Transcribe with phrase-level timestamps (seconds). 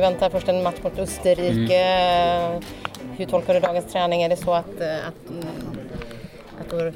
[0.00, 1.84] väntar först en match mot Österrike.
[1.84, 2.62] Mm.
[3.16, 4.22] Hur tolkar du dagens träning?
[4.22, 5.44] Är det så att, eh, att, mm,
[6.60, 6.94] att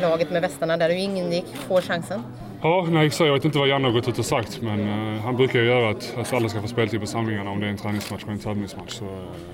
[0.00, 2.22] laget med västarna där du ingick får chansen?
[2.62, 5.20] Ja, nej, så jag vet inte vad Janne har gått ut och sagt men uh,
[5.20, 7.70] han brukar ju göra att, att alla ska få speltid på samlingarna om det är
[7.70, 8.92] en träningsmatch och en tävlingsmatch.
[8.92, 9.04] Så,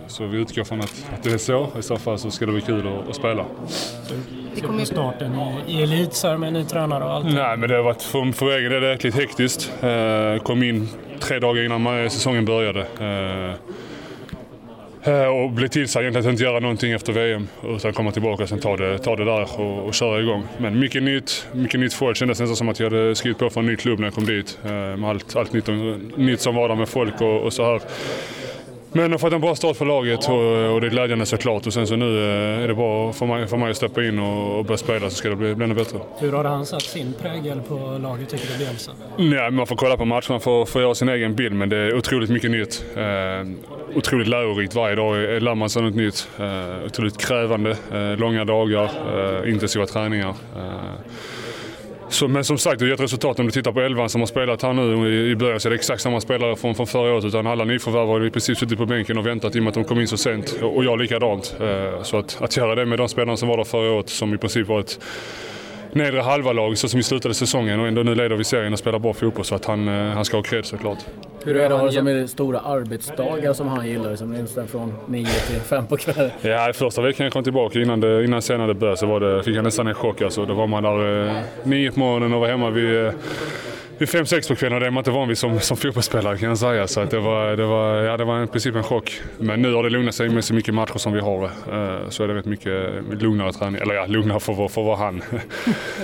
[0.06, 1.68] så vi utgår från att, att det är så.
[1.78, 3.44] I så fall så ska det bli kul att, att spela.
[4.54, 7.34] Det kommer ju starten i, i elit så med ny tränare och allt.
[7.34, 9.72] Nej, men det har varit för, för egen del jäkligt hektiskt.
[9.84, 10.88] Uh, kom in
[11.20, 12.86] tre dagar innan säsongen började.
[13.00, 13.54] Eh,
[15.14, 18.48] eh, och bli tillsagd egentligen att inte göra någonting efter VM utan komma tillbaka och
[18.48, 20.44] sen ta det, ta det där och, och köra igång.
[20.58, 22.16] Men mycket nytt, mycket nytt folk.
[22.16, 24.26] Kändes nästan som att jag hade skrivit på för en ny klubb när jag kom
[24.26, 24.58] dit.
[24.64, 25.68] Eh, med allt, allt nytt,
[26.16, 27.80] nytt som var där med folk och, och så här.
[28.96, 31.66] Men jag har fått en bra start för laget och, och det är glädjande såklart.
[31.66, 34.18] Och sen så nu eh, är det bara för mig, för mig att steppa in
[34.18, 35.98] och, och börja spela så ska det bli, bli ännu bättre.
[36.18, 38.92] Hur har han satt sin prägel på laget tycker du Bielsa?
[39.16, 41.94] Ja, man får kolla på matcherna för att göra sin egen bild men det är
[41.94, 42.84] otroligt mycket nytt.
[42.96, 46.28] Eh, otroligt lärorikt varje dag lär man sig något nytt.
[46.38, 48.90] Eh, otroligt krävande, eh, långa dagar,
[49.44, 50.34] eh, intensiva träningar.
[50.56, 51.12] Eh,
[52.08, 53.38] så, men som sagt, det har gett resultat.
[53.38, 55.70] Om du tittar på elvan som har spelat här nu i, i början så är
[55.70, 57.24] det exakt samma spelare från, från förra året.
[57.24, 59.74] Utan alla nyförvärv har i princip suttit på bänken och väntat i och med att
[59.74, 60.58] de kom in så sent.
[60.62, 61.56] Och jag likadant.
[61.60, 64.34] Eh, så att, att göra det med de spelarna som var där förra året som
[64.34, 65.00] i princip var ett
[65.96, 68.78] nedre halva lag så som vi slutade säsongen och ändå nu leder vi serien och
[68.78, 70.98] spelar bra fotboll så att han, eh, han ska ha cred såklart.
[71.44, 75.60] Hur är det att som stora arbetsdagar som han gillar, som är från 9 till
[75.60, 76.30] 5 på kvällen?
[76.40, 79.56] Ja, första veckan jag kom tillbaka innan, det, innan senare började så var det, fick
[79.56, 80.22] jag nästan en chock.
[80.22, 80.46] Alltså.
[80.46, 83.12] Då var man där eh, 9 på morgonen och var hemma vid eh,
[83.98, 86.38] vid fem, sex på kvällen och det är man inte van vid som, som fotbollsspelare
[86.38, 86.86] kan jag säga.
[86.86, 89.20] Så att det, var, det, var, ja, det var i princip en chock.
[89.38, 91.44] Men nu har det lugnat sig med så mycket matcher som vi har.
[91.44, 93.80] Eh, så är det rätt mycket lugnare träning.
[93.80, 95.22] Eller ja, lugnare för, för, för vara han.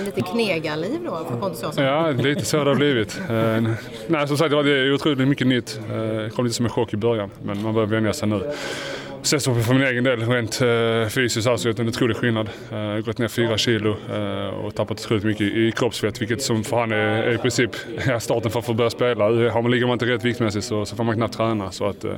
[0.05, 1.77] lite knegarliv då för Pontus?
[1.77, 3.21] Ja, lite så har det blivit.
[3.29, 3.61] Eh,
[4.07, 5.79] nej, som sagt, det är otroligt mycket nytt.
[5.89, 8.51] Eh, det kom lite som en chock i början, men man börjar vänja sig nu.
[9.23, 12.49] Sen så för min egen del, rent eh, fysiskt har jag en otrolig skillnad.
[12.71, 16.79] Eh, gått ner fyra kilo eh, och tappat otroligt mycket i, kroppsfett, vilket som för
[16.79, 17.71] han är, är i princip
[18.19, 19.23] starten för att få börja spela.
[19.25, 21.71] Har man, ligger man inte rätt viktmässigt så, så får man knappt träna.
[21.71, 22.11] Så att, eh,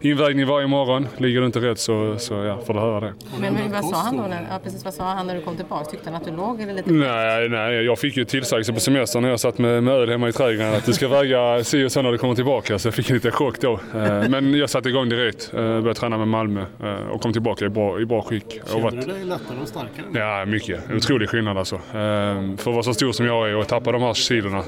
[0.00, 3.12] invägning varje morgon, ligger du inte rätt så, så ja, får du höra det.
[3.40, 4.22] Men, men vad sa han då?
[4.22, 5.84] När, ja, precis, vad sa han när du kom tillbaka?
[5.90, 9.22] Tyckte han att du låg eller lite Nej, nej, jag fick ju tillsägelse på semestern
[9.22, 11.92] när jag satt med, med öl hemma i trädgården att du ska väga si och
[11.92, 12.78] så när du kommer tillbaka.
[12.78, 13.72] Så jag fick en liten chock då.
[13.94, 17.64] Eh, men jag satte igång direkt, eh, började träna med Malmö eh, och kom tillbaka
[17.64, 18.60] i bra, i bra skick.
[18.66, 19.06] Kände varit...
[19.06, 20.06] du dig lättare och starkare?
[20.14, 20.80] Ja, mycket.
[20.96, 21.80] Otrolig skillnad alltså.
[21.92, 24.62] För att vara så stor som jag är och tappa de här kilona,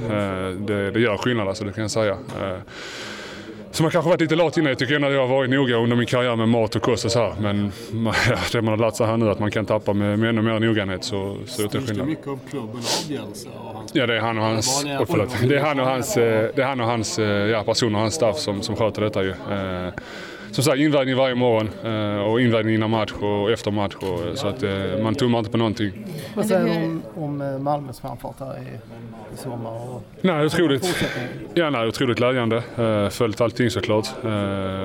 [0.58, 2.16] det, det gör skillnad alltså, det kan jag säga.
[3.72, 4.68] Så man kanske varit lite lat innan.
[4.68, 7.12] Jag tycker att jag har varit noga under min karriär med mat och kost och
[7.12, 7.34] så här.
[7.40, 7.72] Men
[8.52, 10.60] det man har lärt sig här nu att man kan tappa med, med ännu mer
[10.60, 12.06] noggrannhet så, så det skillnad.
[12.06, 13.48] mycket av klubben av Bielsa?
[13.92, 14.84] Ja, det är han och hans...
[14.84, 15.36] Oh, förlåt.
[15.48, 17.18] Det är han och hans, det är han och hans
[17.52, 19.34] ja, personer och hans staff som, som sköter detta ju.
[20.50, 23.94] Eh, som sagt invägning varje morgon eh, och invägning innan match och efter match.
[23.94, 24.72] Och, så att eh,
[25.02, 26.06] man tummar inte på någonting.
[26.34, 29.70] Vad säger du om, om eh, Malmös framfart här i, i sommar?
[29.70, 31.04] Och nej, otroligt,
[31.54, 32.62] ja, nej, otroligt glädjande.
[33.10, 34.06] Följt allting såklart.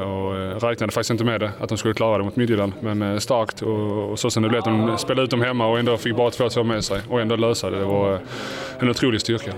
[0.06, 2.74] Och räknade faktiskt inte med det, att de skulle klara det mot Midtjylland.
[2.80, 5.97] Men starkt och, och så som det blev de spelade ut dem hemma och ändå
[5.97, 7.80] fick bara 2-2 med sig och ändå lösa det.
[7.80, 8.20] Det var
[8.80, 9.53] en otrolig styrka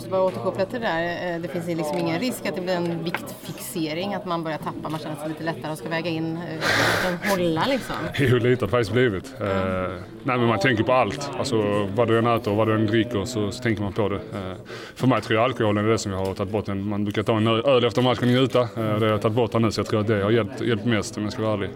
[0.00, 1.34] måste bara återkoppla till det där.
[1.34, 4.88] Eh, det finns liksom ingen risk att det blir en viktfixering, att man börjar tappa,
[4.88, 7.96] man känner sig lite lättare och ska väga in, eh, hålla liksom.
[8.18, 9.34] Jo, lite har det faktiskt blivit.
[9.40, 10.02] Mm.
[10.22, 11.30] Nej, men man tänker på allt.
[11.38, 14.08] Alltså vad du än äter och vad du än dricker så, så tänker man på
[14.08, 14.16] det.
[14.16, 14.56] Eh,
[14.94, 16.66] för mig tror jag alkoholen är det som jag har tagit bort.
[16.66, 18.68] Man brukar ta en öl efter matchen och njuta.
[18.74, 20.84] Det har jag tagit bort här nu så jag tror att det har hjälpt, hjälpt
[20.84, 21.70] mest om jag ska vara ärlig.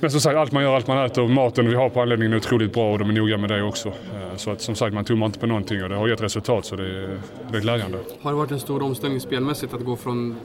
[0.00, 2.36] Men som sagt, allt man gör, allt man äter, maten vi har på anläggningen är
[2.36, 3.88] otroligt bra och de är noga med det också.
[3.88, 6.64] Eh, så att som sagt, man tummar inte på någonting och det har gett resultat
[6.64, 7.18] så det är,
[7.50, 7.98] det är glädjande.
[8.22, 10.36] Har det varit en stor omställning spelmässigt att gå från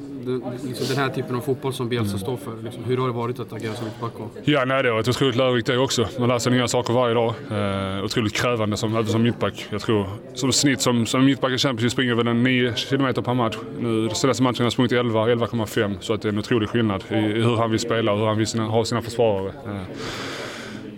[0.63, 2.19] liksom den här typen av fotboll som Bielsa mm.
[2.19, 2.63] står för?
[2.63, 4.11] Liksom, hur har det varit att agera som mittback?
[4.43, 6.07] Ja, nej, det har varit otroligt lärorikt det också.
[6.19, 7.33] Man lär sig nya saker varje dag.
[7.51, 9.67] Eh, otroligt krävande som, även som mittback.
[9.69, 13.33] Jag tror som snitt som, som mittback i Champions springer väl en 9 km per
[13.33, 13.55] match.
[13.79, 17.03] Nu senaste matchen har jag sprungit 11, 11,5 så att det är en otrolig skillnad
[17.09, 19.44] i, i hur han vill spela och hur han vill sina, ha sina försvarare.
[19.47, 19.81] Eh,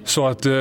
[0.05, 0.51] så att, eh,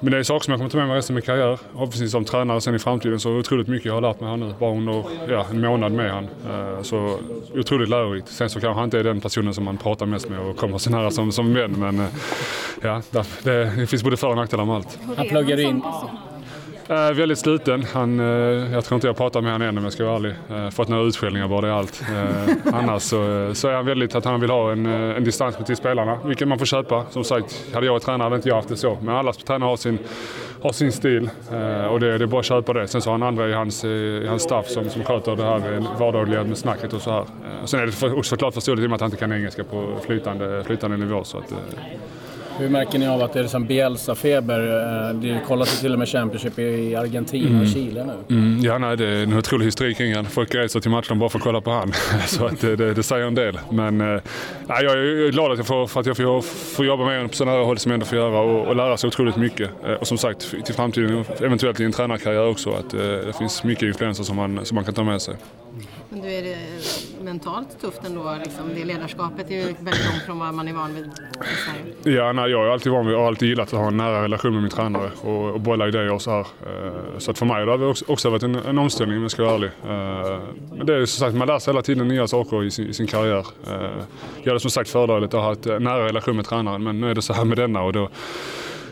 [0.00, 1.58] men det är saker som jag kommer ta med mig resten av min karriär.
[1.72, 4.54] Förhoppningsvis som tränare sen i framtiden så otroligt mycket jag har lärt mig här nu.
[4.58, 6.24] Bara under ja, en månad med han.
[6.24, 7.18] Eh, så
[7.54, 8.28] otroligt lärorikt.
[8.28, 10.78] Sen så kanske han inte är den personen som man pratar mest med och kommer
[10.78, 11.74] så nära som, som vän.
[11.78, 12.06] Men eh,
[12.82, 13.24] ja, det,
[13.76, 14.98] det finns både för och nackdelar med allt.
[15.16, 15.82] Han pluggar in
[16.90, 17.84] Eh, väldigt sluten.
[17.92, 18.26] Han, eh,
[18.72, 20.34] jag tror inte jag pratar med honom än om jag ska vara ärlig.
[20.50, 22.02] Eh, fått några utskällningar bara, det är allt.
[22.14, 25.24] Eh, annars så, eh, så är han väldigt att han vill ha en, eh, en
[25.24, 27.04] distans till spelarna, vilket man får köpa.
[27.10, 28.98] Som sagt, hade jag varit tränare hade inte jag haft det så.
[29.02, 29.98] Men alla tränare har sin,
[30.62, 32.88] har sin stil eh, och det, det är bara att köpa det.
[32.88, 35.44] Sen så har han andra i hans, eh, i hans staff som, som sköter det
[35.44, 37.20] här vardagliga med snacket och så här.
[37.20, 39.32] Eh, sen är det för, också såklart förståeligt i och med att han inte kan
[39.32, 41.24] engelska på flytande, flytande nivå.
[41.24, 41.58] Så att, eh,
[42.58, 44.60] hur märker ni av att det är liksom Bielsa-feber?
[45.10, 48.34] Eh, Det kollas ju till och med Championship i Argentina och Chile nu.
[48.36, 50.24] Mm, ja, nej, det är en otrolig historik kring han.
[50.24, 51.92] Folk reser till matchen bara för att kolla på han.
[52.26, 53.58] Så att det, det, det säger en del.
[53.70, 54.06] Men eh,
[54.66, 56.40] nej, jag är glad att jag får, för att jag får,
[56.76, 58.76] får jobba med honom på sådana här håll som jag ändå får göra och, och
[58.76, 59.70] lära sig otroligt mycket.
[59.86, 63.64] Eh, Och som sagt, till framtiden, eventuellt i en tränarkarriär också, att eh, det finns
[63.64, 65.34] mycket influenser som man, som man kan ta med sig.
[66.18, 66.56] Men du, är det
[67.24, 68.36] mentalt tufft ändå?
[68.44, 71.10] Liksom, det ledarskapet är ju väldigt långt från vad man är van vid i
[71.66, 72.16] Sverige.
[72.16, 74.22] Ja, nej, jag är alltid van vid och har alltid gillat att ha en nära
[74.22, 76.40] relation med min tränare och, och bolla idéer och så här.
[76.40, 79.30] Eh, så att för mig har det också, också varit en, en omställning om jag
[79.30, 79.70] ska vara ärlig.
[79.88, 80.40] Eh,
[80.76, 82.94] men det är som sagt, man lär sig hela tiden nya saker i sin, i
[82.94, 83.46] sin karriär.
[84.42, 87.14] Jag hade som sagt fördelen att ha en nära relation med tränaren men nu är
[87.14, 88.08] det så här med denna och då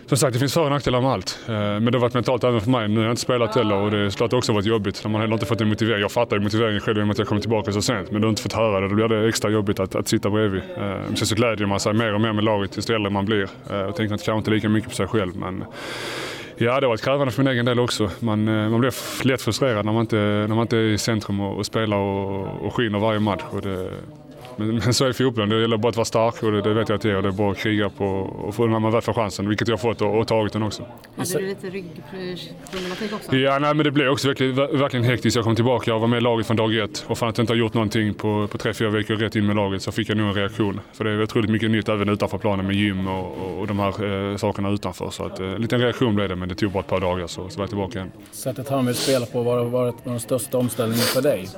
[0.06, 1.38] som sagt, det finns för och nackdelar med allt.
[1.48, 2.88] Eh, Men det har varit mentalt även för mig.
[2.88, 5.00] Nu har jag inte spelat heller och det är klart också varit jobbigt.
[5.04, 6.00] när Man har heller inte fått en motivering.
[6.00, 8.10] Jag fattar ju motiveringen själv i och med att jag kom tillbaka så sent.
[8.10, 8.88] Men du har inte fått höra det.
[8.88, 10.62] Då blir det extra jobbigt att, att sitta bredvid.
[10.76, 13.48] Eh, sen så glädjer man sig mer och mer med laget ju äldre man blir.
[13.70, 15.36] Eh, Och tänker kanske inte lika mycket på sig själv.
[15.36, 15.64] Men
[16.58, 18.10] Ja, det har varit krävande för min egen del också.
[18.20, 21.56] Man, man blir lätt frustrerad när man inte, när man inte är i centrum och,
[21.58, 23.42] och spelar och, och skiner varje match.
[23.50, 23.90] Och det,
[24.56, 25.48] men, men så är fotbollen.
[25.48, 27.16] Det gäller bara att vara stark och det, det vet jag att det är.
[27.16, 29.68] Och det är bara att kriga på och få när man väl får chansen, vilket
[29.68, 30.82] jag har fått och, och tagit den också.
[31.16, 33.36] Hade du lite ryggproblematik också?
[33.36, 35.36] Ja, nej, men det blev också verkligen, ver- verkligen hektiskt.
[35.36, 37.42] Jag kom tillbaka, jag var med i laget från dag ett och fan att jag
[37.42, 40.08] inte har gjort någonting på, på tre, fyra veckor rätt in med laget så fick
[40.08, 40.80] jag nog en reaktion.
[40.92, 43.78] För det är otroligt mycket nytt även utanför planen med gym och, och, och de
[43.78, 45.10] här eh, sakerna utanför.
[45.10, 47.26] Så att, eh, en liten reaktion blev det, men det tog bara ett par dagar
[47.26, 48.12] så, så var jag tillbaka igen.
[48.32, 51.48] Sättet han vill spela på var, var ett- var den största omställningen för dig.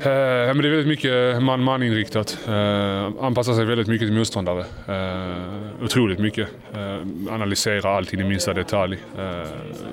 [0.00, 2.38] Eh, ja, men det är väldigt mycket man-man inriktat.
[2.48, 4.64] Eh, anpassar sig väldigt mycket till motståndare.
[4.88, 6.48] Eh, otroligt mycket.
[6.74, 8.98] Eh, analyserar allting i minsta detalj.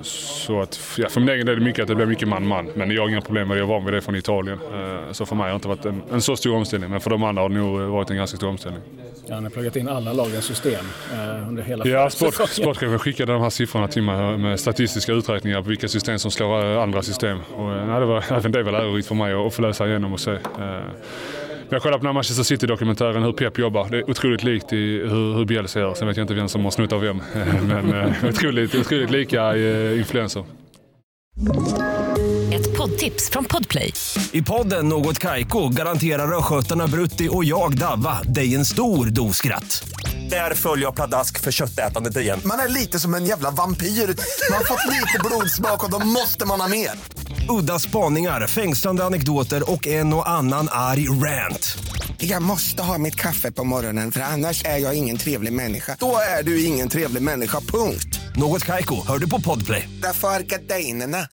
[0.02, 2.70] Så att, ja, för min egen del är det mycket att det blir mycket man-man.
[2.76, 3.60] Men jag har inga problem med det.
[3.60, 4.60] Jag är van vid det från Italien.
[5.12, 6.90] Så för mig har det inte varit en, en så stor omställning.
[6.90, 8.82] Men för de andra har det nog varit en ganska stor omställning.
[9.30, 10.86] Han har pluggat in alla lagens system
[11.50, 15.70] under hela Ja, sport, sportchefen skickade de här siffrorna till mig med statistiska uträkningar på
[15.70, 17.40] vilka system som slår andra system.
[17.56, 20.20] Och, nej, det var, även det var lärorikt för mig att få läsa igenom och
[20.20, 20.32] se.
[20.32, 20.40] Eh,
[21.70, 23.88] Jag kollade på den här Manchester City-dokumentären hur Pep jobbar.
[23.90, 25.94] Det är otroligt likt i hur, hur Bielsa gör.
[25.94, 27.22] Sen vet jag inte vem som har snott av vem.
[27.68, 30.44] Men eh, otroligt, otroligt lika eh, influenser.
[32.54, 33.94] Ett poddtips från Podplay.
[34.32, 39.88] I podden Något Kaiko garanterar östgötarna Brutti och jag, Davva, dig en stor dos skratt.
[40.36, 42.42] Där följer jag pladask för köttätandet igen.
[42.46, 43.88] Man är lite som en jävla vampyr.
[43.88, 46.92] Man har fått lite blodsmak och då måste man ha mer.
[47.50, 51.78] Udda spaningar, fängslande anekdoter och en och annan arg rant.
[52.18, 55.98] Jag måste ha mitt kaffe på morgonen för annars är jag ingen trevlig människa.
[56.00, 58.20] Då är du ingen trevlig människa, punkt.
[58.36, 59.90] Något Kaiko, hör du på Podplay.
[60.02, 61.28] Därför är gardinerna.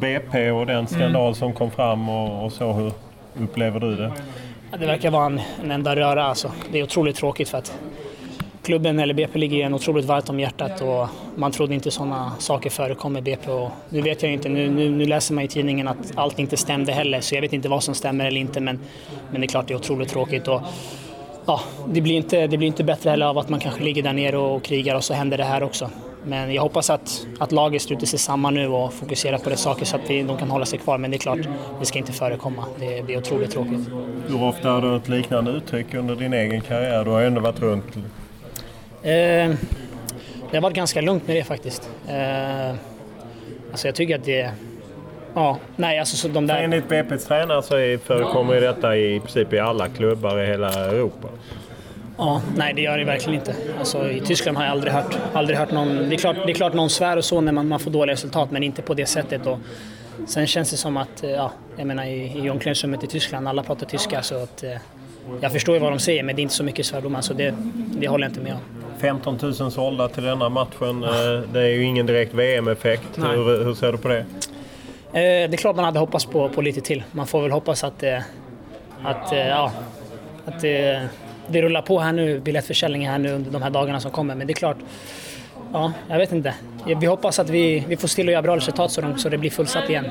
[0.00, 2.92] BP och den skandal som kom fram och, och så, hur
[3.44, 4.12] upplever du det?
[4.70, 6.52] Ja, Det verkar vara en, en enda röra alltså.
[6.72, 7.72] Det är otroligt tråkigt för att
[8.66, 12.70] klubben eller BP ligger en otroligt varmt om hjärtat och man trodde inte sådana saker
[12.70, 13.50] förekom i BP.
[13.50, 16.56] Och nu vet jag inte, nu, nu, nu läser man i tidningen att allt inte
[16.56, 18.78] stämde heller så jag vet inte vad som stämmer eller inte men,
[19.30, 20.48] men det är klart det är otroligt tråkigt.
[20.48, 20.60] Och,
[21.46, 24.12] ja, det, blir inte, det blir inte bättre heller av att man kanske ligger där
[24.12, 25.90] nere och krigar och så händer det här också.
[26.24, 29.84] Men jag hoppas att, att laget sluter sig samman nu och fokuserar på det saker
[29.84, 30.98] så att vi, de kan hålla sig kvar.
[30.98, 31.38] Men det är klart,
[31.80, 32.64] det ska inte förekomma.
[32.78, 33.88] Det, det är otroligt tråkigt.
[34.28, 37.04] Hur ofta har du ett liknande uttryck under din egen karriär?
[37.04, 37.96] Du har ju ändå varit runt.
[39.06, 39.54] Eh,
[40.50, 41.90] det har varit ganska lugnt med det faktiskt.
[42.08, 42.74] Eh,
[43.70, 44.50] alltså jag tycker att det...
[45.34, 46.62] Ja, nej alltså så de där...
[46.62, 51.28] Enligt BP's tränare så förekommer ju detta i princip i alla klubbar i hela Europa.
[52.18, 53.54] Ja, nej det gör det verkligen inte.
[53.78, 56.08] Alltså, I Tyskland har jag aldrig hört, aldrig hört någon...
[56.08, 58.12] Det är, klart, det är klart någon svär och så när man, man får dåliga
[58.12, 59.46] resultat, men inte på det sättet.
[59.46, 59.58] Och
[60.26, 63.62] sen känns det som att, eh, ja, jag menar i, i omklädningsrummet i Tyskland, alla
[63.62, 64.64] pratar tyska så att...
[64.64, 64.70] Eh,
[65.40, 67.54] jag förstår ju vad de säger, men det är inte så mycket svärdomar så det,
[67.74, 68.75] det håller jag inte med om.
[68.98, 71.04] 15 000 sålda till denna matchen.
[71.04, 71.10] Eh,
[71.52, 73.08] Det är ju ingen direkt VM-effekt.
[73.16, 74.18] Hur, hur ser du på det?
[74.18, 74.24] Eh,
[75.12, 75.20] det
[75.54, 77.02] är klart man hade hoppats på, på lite till.
[77.12, 78.18] Man får väl hoppas att, eh,
[79.04, 79.72] att, ja,
[80.44, 81.00] att eh,
[81.48, 84.34] det rullar på här nu, biljettförsäljningen här nu under de här dagarna som kommer.
[84.34, 84.76] Men det är klart,
[85.72, 86.54] ja, jag vet inte.
[87.00, 89.38] Vi hoppas att vi, vi får till att göra bra resultat så, de, så det
[89.38, 90.06] blir fullsatt igen.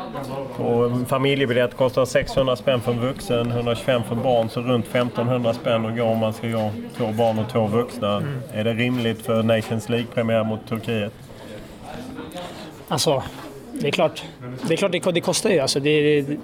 [0.58, 5.86] Och familjebiljett kostar 600 spänn för en vuxen, 125 för barn, så runt 1500 spänn
[5.86, 8.18] att gå om man ska gå två barn och två vuxna.
[8.18, 8.42] Mm.
[8.54, 11.14] Är det rimligt för Nations League-premiär mot Turkiet?
[12.88, 13.24] Alltså,
[13.74, 14.24] det är klart
[14.68, 15.60] det, är klart det, det kostar ju.
[15.60, 16.38] Alltså, det, det,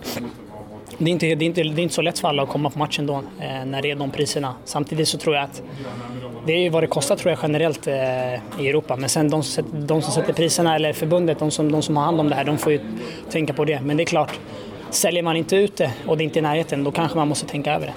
[0.97, 2.69] det, är inte, det, är inte, det är inte så lätt för alla att komma
[2.69, 4.53] på matchen då, eh, när det är de priserna.
[4.65, 5.61] Samtidigt så tror jag att
[6.45, 7.93] det är ju vad det kostar tror jag generellt eh,
[8.63, 8.95] i Europa.
[8.95, 11.97] Men sen de som, sätter, de som sätter priserna, eller förbundet, de som, de som
[11.97, 12.79] har hand om det här, de får ju
[13.29, 13.81] tänka på det.
[13.81, 14.39] Men det är klart,
[14.89, 17.27] säljer man inte ut det och det är inte är i närheten, då kanske man
[17.27, 17.93] måste tänka över det.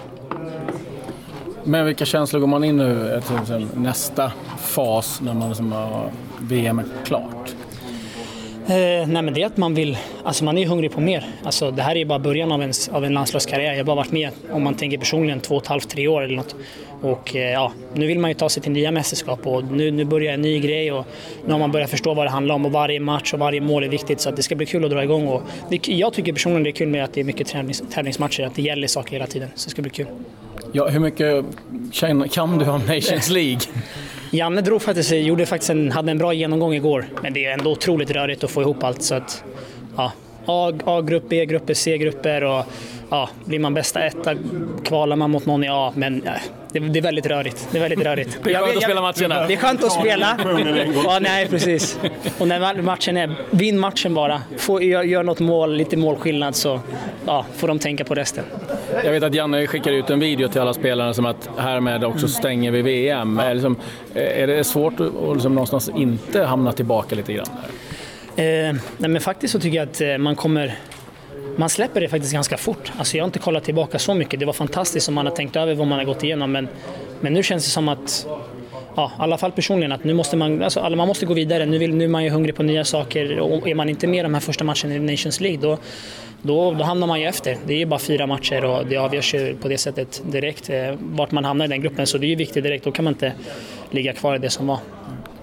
[1.65, 6.11] Men vilka känslor går man in nu eh, till nästa fas när man liksom har
[6.41, 7.54] VM är klart?
[8.67, 11.27] Eh, nej men det är att man vill, alltså man är hungrig på mer.
[11.43, 13.71] Alltså det här är ju bara början av en, av en landslagskarriär.
[13.71, 16.23] Jag har bara varit med, om man tänker personligen, två och ett halvt, tre år
[16.23, 16.57] eller något.
[17.01, 20.05] Och eh, ja, nu vill man ju ta sig till nya mästerskap och nu, nu
[20.05, 21.07] börjar en ny grej och
[21.47, 23.85] nu har man börjat förstå vad det handlar om och varje match och varje mål
[23.85, 25.27] är viktigt så det ska bli kul att dra igång.
[25.27, 28.43] Och det, jag tycker personligen det är kul med att det är mycket tävlings, tävlingsmatcher,
[28.43, 29.49] att det gäller saker hela tiden.
[29.55, 30.07] Så det ska bli kul.
[30.73, 31.45] Ja, hur mycket
[31.93, 33.61] kan, kan du om Nations League?
[34.35, 37.71] Janne drog faktiskt, gjorde faktiskt en, hade en bra genomgång igår, men det är ändå
[37.73, 39.03] otroligt rörigt att få ihop allt.
[39.03, 39.45] Så att,
[39.97, 40.13] ja,
[40.47, 42.65] A-grupp, B-grupper, C-grupper och
[43.11, 44.35] ja, blir man bästa etta
[44.85, 45.93] kvalar man mot någon i A.
[45.97, 46.33] Men ja,
[46.73, 47.69] det, det, är väldigt rörigt.
[47.71, 48.39] Det är väldigt rörigt.
[48.45, 49.47] Det är skönt att spela matcherna.
[49.47, 50.39] Det är skönt att spela.
[51.05, 51.99] ja, nej, precis.
[52.39, 54.43] Och när matchen är, vinn matchen bara.
[54.57, 56.81] Få, gör, gör något mål, lite målskillnad så
[57.27, 58.45] ja, får de tänka på resten.
[59.05, 62.29] Jag vet att Janne skickar ut en video till alla spelarna som att härmed också
[62.29, 63.39] stänger vi VM.
[63.39, 63.77] Är, liksom,
[64.15, 67.47] är det svårt att liksom någonstans inte hamna tillbaka lite grann?
[68.37, 70.79] Eh, nej men faktiskt så tycker jag att eh, man kommer
[71.57, 72.93] man släpper det faktiskt ganska fort.
[72.99, 74.41] Alltså jag har inte kollat tillbaka så mycket.
[74.41, 76.69] Det var fantastiskt om man har tänkt över vad man har gått igenom men,
[77.21, 78.27] men nu känns det som att
[78.97, 81.67] ja, i alla fall personligen, att nu måste man, alltså, man måste gå vidare.
[81.67, 84.25] Nu, vill, nu är man ju hungrig på nya saker och är man inte med
[84.25, 85.79] de här första matcherna i Nations League då,
[86.43, 87.57] då, då hamnar man ju efter.
[87.67, 90.95] Det är ju bara fyra matcher och det avgörs ju på det sättet direkt eh,
[90.99, 92.07] vart man hamnar i den gruppen.
[92.07, 93.33] Så det är ju viktigt direkt, då kan man inte
[93.91, 94.79] ligga kvar i det som var.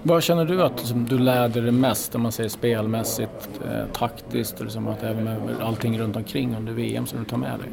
[0.04, 4.58] Vad känner du att liksom, du lärde dig mest, om man säger spelmässigt, eh, taktiskt,
[4.58, 7.68] och liksom att även med allting runt omkring under VM som du tar med dig?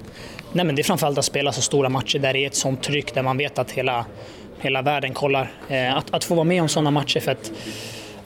[0.53, 2.83] Nej, men det är framförallt att spela så stora matcher där det är ett sånt
[2.83, 4.05] tryck, där man vet att hela,
[4.59, 5.51] hela världen kollar.
[5.67, 7.51] Eh, att, att få vara med om sådana matcher för att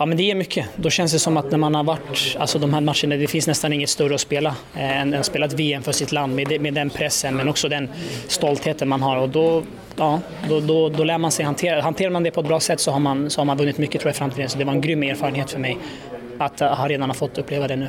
[0.04, 0.66] Ja, men det är mycket.
[0.76, 3.48] Då känns det som att när man har varit, alltså de här matcherna, det finns
[3.48, 6.62] nästan inget större att spela eh, än att spela ett VM för sitt land med,
[6.62, 7.90] med den pressen men också den
[8.28, 9.18] stoltheten man har.
[9.18, 9.64] Och då,
[9.96, 10.20] ja,
[10.50, 12.92] då, då, då lär man sig hantera Hanterar man det på ett bra sätt så
[12.92, 14.50] har man, så har man vunnit mycket tror jag i framtiden.
[14.50, 15.78] Så det var en grym erfarenhet för mig
[16.40, 17.88] att ha redan ha fått uppleva det nu.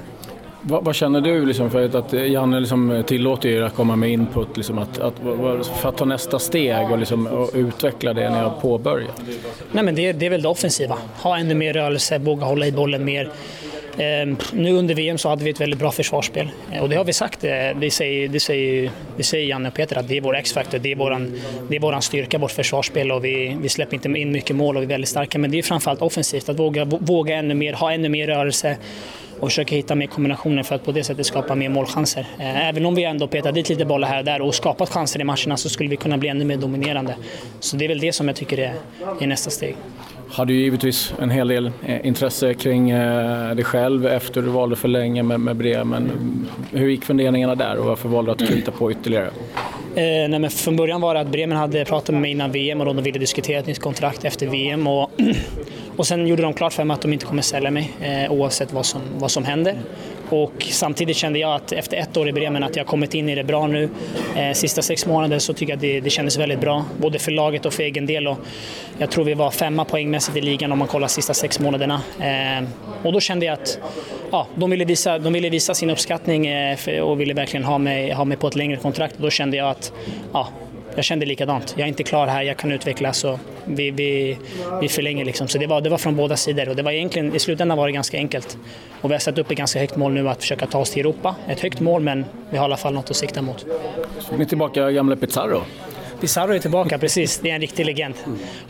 [0.67, 4.57] Vad, vad, känner du liksom för att Janne liksom tillåter er att komma med input
[4.57, 5.15] liksom att, att,
[5.81, 9.23] för att ta nästa steg och, liksom, och utveckla det ni har påbörjat?
[9.73, 10.99] Nej, men det, det är väl det offensiva.
[11.23, 13.31] Ha ännu mer rörelse, våga hålla i bollen mer.
[13.99, 17.05] Eh, nu under VM så hade vi ett väldigt bra försvarsspel eh, och det har
[17.05, 17.45] vi sagt.
[17.45, 20.79] Eh, det säger, det säger, det säger Janne och Peter att det är vår X-faktor,
[20.79, 24.33] det är våran, det är våran styrka, vårt försvarsspel och vi, vi släpper inte in
[24.33, 25.39] mycket mål och vi är väldigt starka.
[25.39, 28.77] Men det är framförallt offensivt, att våga, våga ännu mer, ha ännu mer rörelse
[29.45, 32.27] och försöka hitta mer kombinationer för att på det sättet skapa mer målchanser.
[32.39, 35.21] Eh, även om vi ändå petar dit lite bollar här och där och skapat chanser
[35.21, 37.15] i matcherna så skulle vi kunna bli ännu mer dominerande.
[37.61, 38.75] Så det är väl det som jag tycker är,
[39.21, 39.77] är nästa steg.
[40.29, 44.77] Hade ju givetvis en hel del eh, intresse kring eh, dig själv efter du valde
[44.77, 46.11] för länge med, med Bremen.
[46.73, 49.31] Hur gick funderingarna där och varför valde du att knyta på ytterligare?
[49.97, 52.81] Eh, nej, men från början var det att Bremen hade pratat med mig innan VM
[52.81, 54.87] och de ville diskutera ett nytt kontrakt efter VM.
[54.87, 55.11] Och,
[55.97, 58.73] och sen gjorde de klart för mig att de inte kommer sälja mig eh, oavsett
[58.73, 59.77] vad som, vad som händer.
[60.29, 63.35] Och samtidigt kände jag att efter ett år i Bremen att jag kommit in i
[63.35, 63.89] det bra nu.
[64.37, 67.33] Eh, sista sex månader så tycker jag att det, det kändes väldigt bra, både för
[67.33, 68.29] laget och för egen del.
[68.29, 68.39] Och
[68.99, 72.01] jag tror vi var femma poängmässigt i ligan om man kollar sista sex månaderna.
[72.21, 72.65] Eh,
[73.03, 73.79] och då kände jag att
[74.31, 77.79] ja, de, ville visa, de ville visa sin uppskattning eh, för, och ville verkligen ha
[77.79, 79.17] mig, ha mig på ett längre kontrakt.
[79.17, 79.93] Och då kände jag att
[80.33, 80.49] ja,
[80.97, 81.75] jag kände likadant.
[81.77, 84.39] Jag är inte klar här, jag kan utvecklas och vi, vi,
[84.81, 85.49] vi förlänger liksom.
[85.49, 87.87] Så det var, det var från båda sidor och det var egentligen, i slutändan var
[87.87, 88.59] det ganska enkelt.
[89.01, 91.01] Och vi har satt upp ett ganska högt mål nu att försöka ta oss till
[91.01, 91.37] Europa.
[91.49, 93.67] Ett högt mål men vi har i alla fall något att sikta mot.
[94.21, 95.63] Så ni tillbaka gamla Pizarro?
[96.21, 97.39] Pizarro är tillbaka, precis.
[97.39, 98.15] Det är en riktig legend.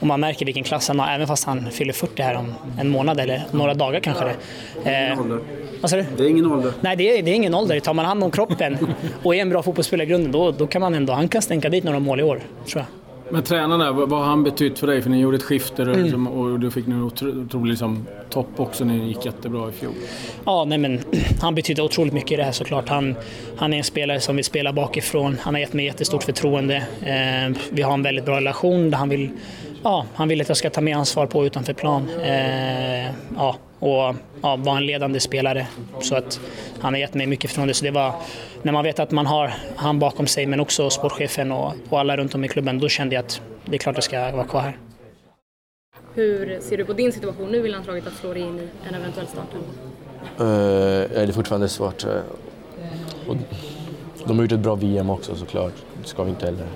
[0.01, 2.89] Och man märker vilken klass han har, även fast han fyller 40 här om en
[2.89, 4.35] månad eller några dagar kanske det.
[4.85, 5.41] Det är ingen ålder.
[5.81, 6.05] Vad sa du?
[6.17, 6.73] Det är ingen ålder.
[6.81, 7.81] Nej, det är, det är ingen ålder.
[7.81, 8.79] Tar man hand om kroppen
[9.23, 11.69] och är en bra fotbollsspelare i grunden, då, då kan man ändå, han kan stänka
[11.69, 13.04] dit några mål i år, tror jag.
[13.31, 15.03] Men tränarna, vad har han betytt för dig?
[15.03, 16.03] För ni gjorde ett skifte och, mm.
[16.03, 19.93] liksom, och du fick en otrolig liksom, topp också när ni gick jättebra i fjol.
[20.45, 21.01] Ja, nej men
[21.41, 22.89] han betyder otroligt mycket i det här såklart.
[22.89, 23.15] Han,
[23.57, 25.37] han är en spelare som vill spela bakifrån.
[25.41, 26.77] Han har gett mig jättestort förtroende.
[27.03, 29.31] Eh, vi har en väldigt bra relation där han vill,
[29.83, 32.09] ja, han vill att jag ska ta mer ansvar på utanför plan.
[32.23, 35.67] Eh, ja, och ja, vara en ledande spelare.
[36.01, 36.41] Så att
[36.81, 37.75] han har gett mig mycket förtroende.
[37.75, 38.15] Så det var,
[38.63, 42.17] när man vet att man har han bakom sig men också sportchefen och, och alla
[42.17, 44.61] runt om i klubben, då kände jag att det är klart jag ska vara kvar
[44.61, 44.79] här.
[46.15, 48.95] Hur ser du på din situation nu i landslaget att slå dig in i en
[48.95, 49.49] eventuell start?
[49.55, 50.47] Uh,
[51.15, 52.05] det är fortfarande svårt.
[52.05, 52.11] Uh,
[54.27, 55.73] de har gjort ett bra VM också såklart,
[56.03, 56.67] det ska vi inte heller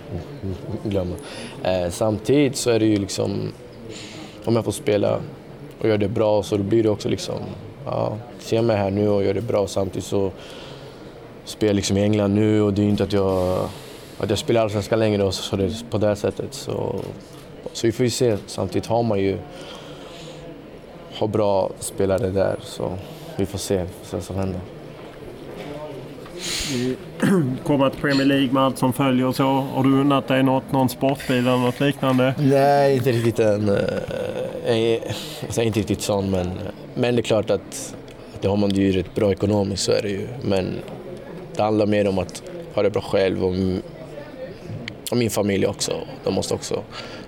[0.85, 1.15] glömma.
[1.63, 3.53] Eh, samtidigt så är det ju liksom,
[4.45, 5.21] om jag får spela
[5.81, 7.39] och gör det bra så då blir det också liksom,
[7.85, 10.31] ja, ser mig här nu och gör det bra samtidigt så
[11.45, 13.69] spelar jag liksom i England nu och det är ju inte att jag,
[14.19, 16.55] att jag spelar allsvenskan längre och så det på det sättet.
[16.55, 17.01] Så,
[17.73, 18.37] så vi får ju se.
[18.47, 19.39] Samtidigt har man ju
[21.15, 22.93] har bra spelare där så
[23.37, 24.61] vi får se, vi får se vad som händer.
[27.65, 29.45] Komma till Premier League med allt som följer och så.
[29.45, 32.35] Har du unnat dig något, någon sportbil eller något liknande?
[32.39, 33.79] Nej, inte riktigt än.
[34.69, 35.01] Eh,
[35.43, 36.51] alltså, inte riktigt sån, men,
[36.95, 37.97] men det är klart att,
[38.41, 40.29] det har man det ju rätt bra ekonomiskt, så är det ju.
[40.43, 40.75] Men
[41.57, 42.43] det handlar mer om att
[42.75, 43.55] ha det bra själv och,
[45.11, 45.93] och min familj också.
[46.25, 46.83] De måste också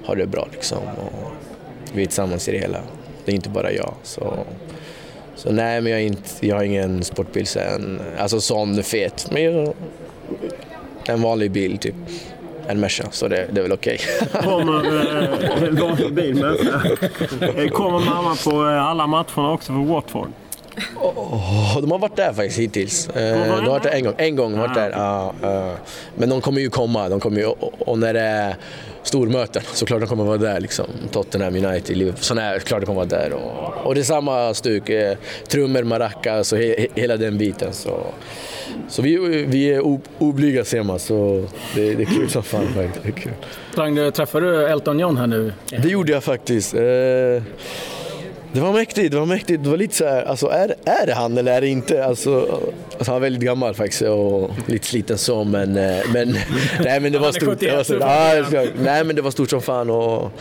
[0.05, 0.79] ha det bra liksom.
[0.79, 1.31] Och
[1.93, 2.79] vi är tillsammans i det hela.
[3.25, 3.95] Det är inte bara jag.
[4.03, 4.39] Så,
[5.37, 8.01] så nej, men jag, är inte, jag har ingen sportbil sen.
[8.19, 9.29] Alltså sån fet.
[9.33, 9.75] Men jag,
[11.07, 11.95] en vanlig bil typ.
[12.71, 13.99] En Merca, så det, det är väl okej.
[14.21, 14.43] Okay.
[14.45, 20.29] Kommer, vanlig bil, men, Kommer mamma på alla matcherna också för Watford?
[20.97, 23.09] Oh, de har varit där faktiskt hittills.
[23.09, 24.15] Eh, de har varit där en gång.
[24.17, 24.93] En gång varit där.
[24.97, 25.73] Ah, uh,
[26.15, 27.09] men de kommer ju komma.
[27.09, 27.47] De kommer ju,
[27.79, 28.57] och när det är
[29.03, 30.61] stormöten så klart de kommer vara där.
[30.61, 30.87] Liksom.
[31.11, 32.23] Tottenham, United, Liverpool.
[32.23, 33.33] Så nej, klart de kommer vara där.
[33.33, 34.89] Och, och det är samma stuk.
[34.89, 35.17] Eh,
[35.49, 37.73] trummor, maracas och he, hela den biten.
[37.73, 38.07] Så,
[38.89, 40.99] så vi, vi är oblyga ser man.
[40.99, 43.03] Så det, det är kul som fan faktiskt.
[43.03, 43.33] Det är kul.
[43.75, 45.53] Ragnar, träffade du Elton John här nu?
[45.69, 46.75] Det gjorde jag faktiskt.
[46.75, 46.81] Eh,
[48.53, 49.65] det var mäktigt, det var mäktigt.
[49.65, 52.05] Det var lite så här, alltså är, är det han eller är det inte?
[52.05, 52.61] Alltså,
[52.99, 55.73] alltså han är väldigt gammal faktiskt och lite sliten så men,
[56.13, 56.37] men,
[56.85, 57.61] nej, men det var stort.
[57.61, 58.01] Det var stort.
[58.01, 60.33] Ja, nej men det var stort som fan och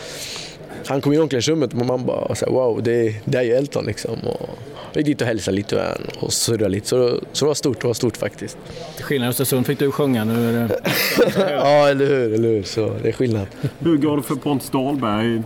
[0.86, 3.52] han kom in i omklädningsrummet och man bara så här, wow, det, det är ju
[3.52, 4.18] Elton liksom.
[4.26, 4.48] Och
[4.92, 7.86] vi gick dit och hälsade lite och surrade lite så, så det var stort, det
[7.86, 8.58] var stort faktiskt.
[8.96, 10.48] Till skillnad Östersund fick du sjunga nu.
[10.48, 10.80] Är det...
[11.54, 13.46] ja, eller hur, eller hur, så det är skillnad.
[13.78, 15.42] Hur går det för Pontus Dahlberg?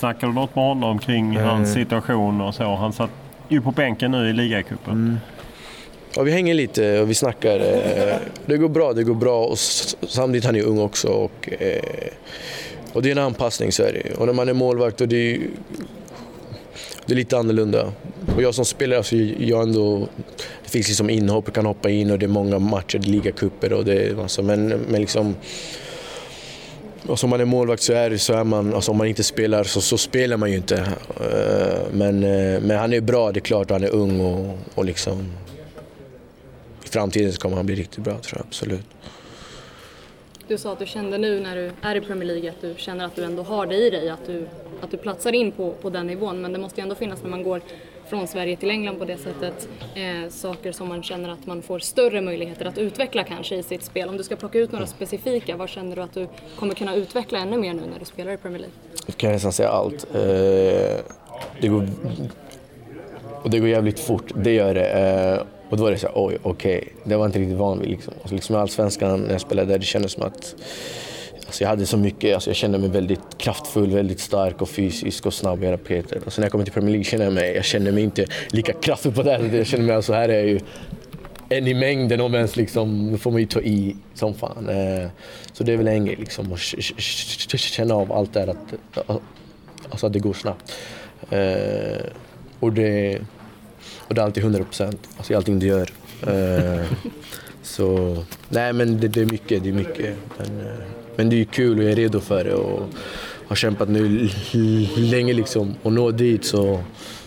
[0.00, 1.44] Snackar du något med honom kring mm.
[1.44, 2.74] hans situation och så?
[2.74, 3.10] Han satt
[3.48, 4.92] ju på bänken nu i ligacupen.
[4.92, 5.16] Mm.
[6.14, 7.58] Ja, vi hänger lite och vi snackar.
[8.46, 9.58] Det går bra, det går bra och
[10.08, 11.08] samtidigt han är ung också.
[11.08, 11.48] Och,
[12.92, 15.34] och det är en anpassning så är det Och när man är målvakt och det
[15.34, 15.40] är,
[17.06, 17.92] det är lite annorlunda.
[18.36, 20.08] Och jag som spelare, alltså, jag ändå,
[20.64, 23.84] det finns liksom inhopp, jag kan hoppa in och det är många matcher, ligacuper och
[23.84, 25.34] det alltså, men, men liksom
[27.08, 29.64] Alltså om man är målvakt så är, så är man, alltså om man inte spelar
[29.64, 30.76] så, så spelar man ju inte.
[31.20, 34.84] Eh, men, eh, men han är bra, det är klart, han är ung och, och
[34.84, 35.32] liksom...
[36.84, 38.86] I framtiden så kommer han bli riktigt bra tror jag, absolut.
[40.48, 43.04] Du sa att du kände nu när du är i Premier League att du känner
[43.04, 44.46] att du ändå har det i dig, att du,
[44.80, 46.42] att du platsar in på, på den nivån.
[46.42, 47.60] Men det måste ju ändå finnas när man går
[48.10, 49.68] från Sverige till England på det sättet.
[49.94, 53.84] Eh, saker som man känner att man får större möjligheter att utveckla kanske i sitt
[53.84, 54.08] spel.
[54.08, 57.38] Om du ska plocka ut några specifika, vad känner du att du kommer kunna utveckla
[57.38, 58.76] ännu mer nu när du spelar i Premier League?
[59.06, 60.06] Jag kan nästan säga allt.
[60.14, 60.20] Eh,
[61.60, 61.88] det går,
[63.42, 64.88] och det går jävligt fort, det gör det.
[64.88, 66.88] Eh, och då var det så oj, okej, okay.
[67.04, 67.90] det var inte riktigt van vid.
[67.90, 68.14] Liksom.
[68.20, 70.54] Alltså, liksom I Allsvenskan när jag spelade där, det kändes som att
[71.50, 75.26] Alltså jag hade så mycket, alltså jag kände mig väldigt kraftfull, väldigt stark och fysisk
[75.26, 76.20] och snabb i hela Peter.
[76.26, 78.26] Och sen när jag kom till Premier League kände jag mig, jag kände mig inte
[78.50, 80.60] lika kraftfull på det här Jag kände mig, alltså här är jag ju
[81.48, 84.68] en i mängden om ens liksom, får man ju ta i som fan.
[84.68, 85.08] Eh,
[85.52, 86.60] så det är väl en grej liksom, att
[87.60, 89.16] känna av allt det här att, eh,
[89.90, 90.72] alltså att det går snabbt.
[91.30, 92.06] Eh,
[92.60, 93.18] och det,
[93.98, 95.90] och det är alltid 100 procent, alltså i allting du gör.
[97.60, 98.16] Eh, så
[98.48, 100.16] nej men det, det, är mycket, det är mycket.
[100.38, 100.76] Men,
[101.16, 102.88] men det är kul och jag är redo för det och
[103.48, 104.28] har kämpat nu
[104.96, 106.80] länge liksom och nå dit så,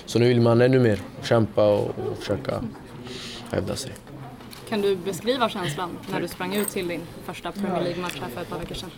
[0.05, 2.63] så nu vill man ännu mer kämpa och, och försöka
[3.51, 3.91] hävda sig.
[4.69, 8.41] Kan du beskriva känslan när du sprang ut till din första Premier League-match här för
[8.41, 8.89] ett par veckor sedan?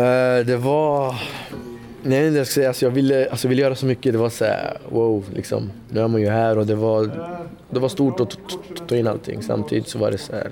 [0.00, 1.14] Uh, det var...
[2.02, 4.12] Nej, jag ska säga, alltså jag, ville, alltså jag ville göra så mycket.
[4.12, 5.70] Det var så här, wow, liksom.
[5.88, 7.10] Nu är man ju här och det var,
[7.70, 8.38] det var stort att
[8.88, 9.42] ta in allting.
[9.42, 10.50] Samtidigt så var det så här,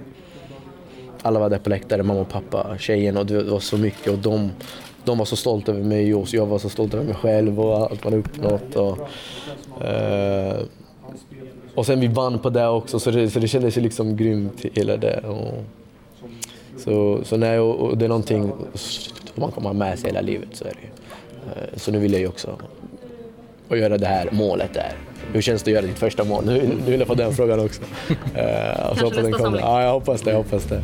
[1.22, 4.18] alla var där på läktaren, mamma och pappa, tjejen och det var så mycket och
[4.18, 4.50] de,
[5.04, 7.76] de var så stolta över mig och jag var så stolt över mig själv och
[7.76, 8.76] allt man uppnått.
[8.76, 8.98] Och,
[9.80, 10.62] uh,
[11.74, 14.64] och sen vi vann på det också så det, så det kändes ju liksom grymt
[14.72, 15.20] hela det.
[15.20, 15.64] Och,
[16.78, 20.20] så, så nej, och, och det är någonting som man kommer ha med sig hela
[20.20, 20.48] livet.
[20.52, 21.08] Så, är det.
[21.56, 22.58] Uh, så nu vill jag ju också
[23.68, 24.92] och göra det här målet där.
[25.32, 26.44] Hur känns det att göra ditt första mål?
[26.46, 26.52] Nu,
[26.84, 27.82] nu vill jag få den frågan också.
[27.82, 28.16] Uh,
[28.98, 30.30] Kanske nästa Ja, jag hoppas det.
[30.30, 30.82] Jag hoppas det.